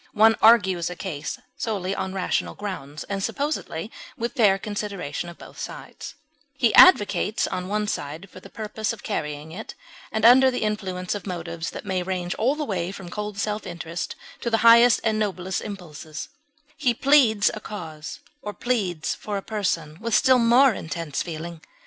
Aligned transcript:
One 0.13 0.35
argues 0.41 0.89
a 0.89 0.95
case 0.95 1.37
solely 1.57 1.93
on 1.95 2.11
rational 2.15 2.55
grounds 2.55 3.03
and 3.03 3.21
supposably 3.23 3.91
with 4.17 4.33
fair 4.33 4.57
consideration 4.57 5.29
of 5.29 5.37
both 5.37 5.59
sides; 5.59 6.15
he 6.57 6.73
advocates 6.73 7.47
one 7.51 7.87
side 7.87 8.27
for 8.27 8.39
the 8.39 8.49
purpose 8.49 8.93
of 8.93 9.03
carrying 9.03 9.51
it, 9.51 9.75
and 10.11 10.25
under 10.25 10.49
the 10.49 10.63
influence 10.63 11.13
of 11.13 11.27
motives 11.27 11.69
that 11.69 11.85
may 11.85 12.01
range 12.01 12.33
all 12.33 12.55
the 12.55 12.65
way 12.65 12.91
from 12.91 13.11
cold 13.11 13.37
self 13.37 13.67
interest 13.67 14.15
to 14.39 14.49
the 14.49 14.57
highest 14.65 15.01
and 15.03 15.19
noblest 15.19 15.61
impulses; 15.61 16.29
he 16.75 16.95
pleads 16.95 17.51
a 17.53 17.59
cause, 17.59 18.21
or 18.41 18.53
pleads 18.55 19.13
for 19.13 19.37
a 19.37 19.43
person 19.43 19.99
with 20.01 20.15
still 20.15 20.39
more 20.39 20.73
intense 20.73 21.21
feeling. 21.21 21.61